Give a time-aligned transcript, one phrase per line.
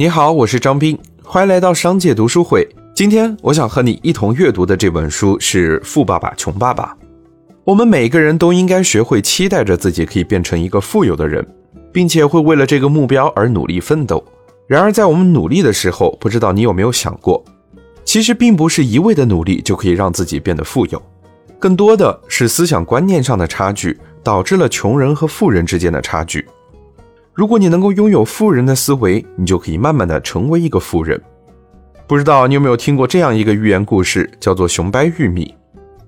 [0.00, 2.66] 你好，我是张斌，欢迎来到商界读书会。
[2.94, 6.96] 今天我想和你一同阅读的这本书是《富爸爸穷爸爸》。
[7.64, 11.46] 我们每个人都应该学会期待着自己可以变成一个富有的人，
[11.92, 14.24] 并且会为了这个目标而努力奋斗。
[14.66, 17.44] 然而，在我们努力的时候，不知道你有没有想过，
[18.02, 21.02] 其实并不是一味的努力就可以让自己变得富有，
[21.58, 26.48] 更多的是思想观念上的差距导致了穷人和富人之间的差距。
[27.40, 31.18] 如果你能够拥有富人的思维，你就可以慢慢的成为一个富人。
[32.06, 35.54] 不知道你有没有听过这样一个寓言故事，叫做“熊掰玉米”。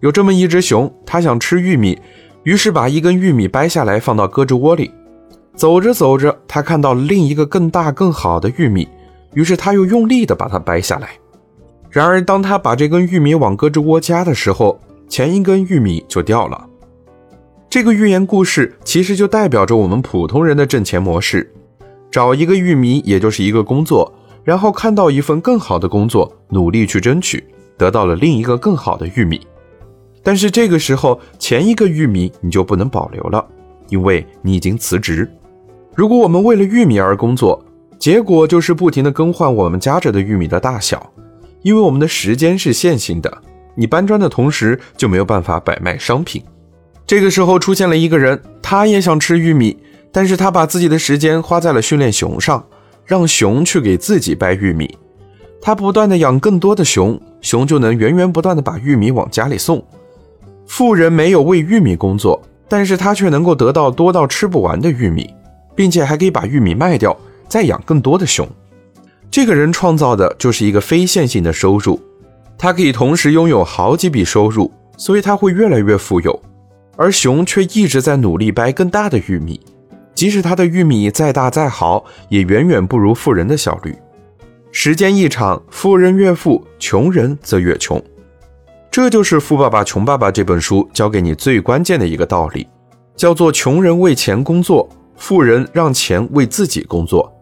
[0.00, 1.98] 有这么一只熊，它想吃玉米，
[2.42, 4.90] 于是把一根玉米掰下来放到胳肢窝里。
[5.56, 8.86] 走着走着，它看到另一个更大更好的玉米，
[9.32, 11.08] 于是它又用力的把它掰下来。
[11.88, 14.78] 然而，当他把这根玉米往胳肢窝夹的时候，
[15.08, 16.68] 前一根玉米就掉了。
[17.74, 21.52] 这个寓言故事其实就代表着我们普通人的挣钱模式：
[22.08, 27.42] 找一个玉米，也就是一个工作，然后看到一份更好的工作，努力去争取，
[27.76, 29.40] 得到了另一个更好的玉米。
[30.22, 33.44] 但是这个时候，前一个玉米你就不能保留了，
[33.88, 35.28] 因为你已经辞职。
[35.96, 37.60] 如果我们为了玉米而工作，
[37.98, 41.12] 结果就是不停的更换我们夹着的玉米的大小，
[41.62, 43.42] 因为我们的时间是线性的，
[43.74, 46.40] 你搬砖的同时就没有办法摆卖商品。
[47.06, 49.76] 这个时候出现了一个人，他也想吃玉米，
[50.10, 52.64] 但是他把自己的时间花在了训练熊上，
[53.04, 54.96] 让熊去给自己掰玉米。
[55.60, 59.84] 他不断的养更多的熊，熊就能源源不断的把玉米往家里送。
[60.66, 65.28] 富人没有为玉米工作，但是他却能够得到多到吃不完的玉米，
[65.74, 67.14] 并且还可以把玉米卖掉，
[67.48, 68.48] 再养更多的熊。
[69.30, 72.00] 这个人创造的就是一个非线性的收入，
[72.56, 76.42] 他可以同时拥有好几笔收入，所以他会越来越富有。
[76.96, 79.60] 而熊却一直在努力掰更大的玉米，
[80.14, 83.96] 即使他的玉米再大再好，也远远不如富人的效率。
[84.70, 88.02] 时间一长，富人越富，穷人则越穷。
[88.90, 92.66] 这就是《富爸爸穷爸爸》这本书教给你最关键的一个道理，
[93.16, 97.32] 叫做“穷人为钱工作，富人让钱为自己工作”。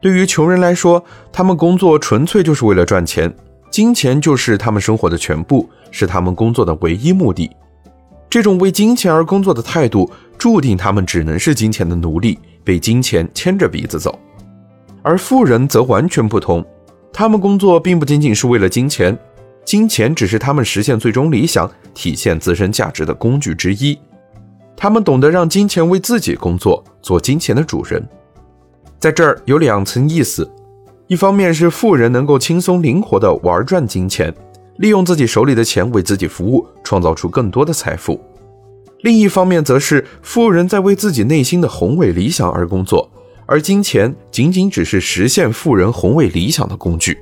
[0.00, 3.32] 对于穷人来说，他们工作纯粹就是为了赚钱，
[3.68, 7.50] 金钱就是他们生活的全部，是他们工作的唯一目的。
[8.36, 14.18] 这种为金钱而工作的态度，注定他们只能是金钱的奴隶，被金钱牵着鼻子走。
[15.00, 16.62] 而富人则完全不同，
[17.14, 19.18] 他们工作并不仅仅是为了金钱，
[19.64, 23.98] 金钱只是他们实现最终理想、体现自身价值的工具之一。
[24.76, 28.06] 他们懂得让金钱为自己工作，做金钱的主人。
[29.00, 30.46] 在这儿有两层意思：
[31.06, 34.30] 一方面是富人能够轻松灵活地玩转金钱。
[34.78, 38.20] 利用自己手里的钱为自己服务，创造出更多的财富。
[39.00, 43.10] 另一方面，则是富人在为自己内心的宏伟理想而工作，
[43.46, 47.18] 而金钱仅仅只是实现富人宏伟理想的工具。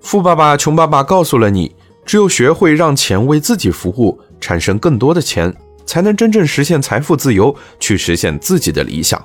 [0.00, 5.54] 富爸爸穷爸爸告诉了你，只有学会让钱为自己服务，产生更多的钱，
[5.86, 9.24] 才能真正实现财富自由，去实现自己的理想。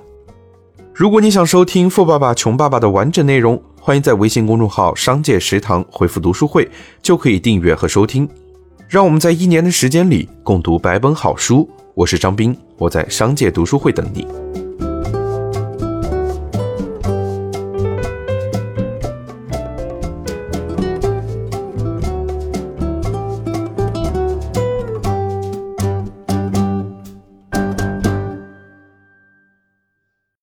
[0.93, 6.69] 如果你想收听《富爸爸穷爸爸》的完整内容，欢迎在微信公众号“商界食堂”回复“读书会”，
[7.01, 8.27] 就可以订阅和收听。
[8.89, 11.67] 让我们在一年的时间里共读百本好书。
[11.95, 14.27] 我是张斌，我在商界读书会等你。